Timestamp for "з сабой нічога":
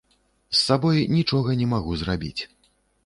0.53-1.57